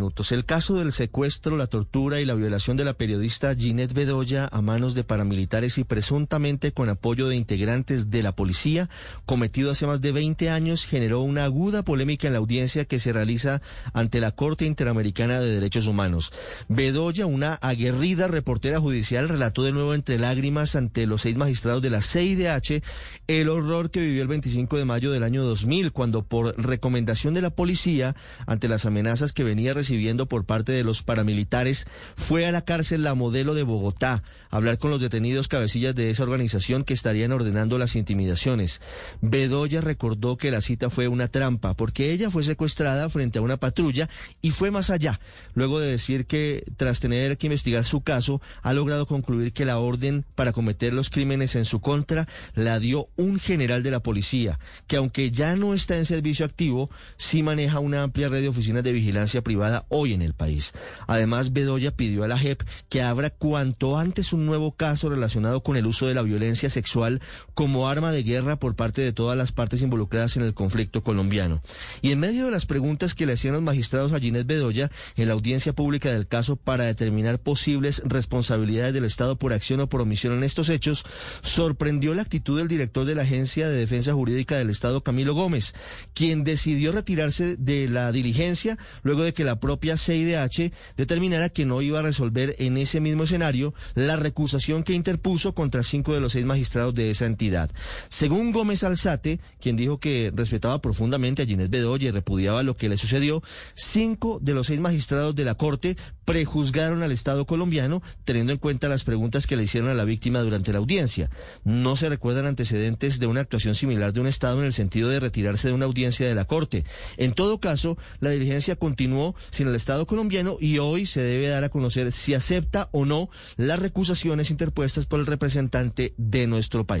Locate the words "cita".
40.60-40.90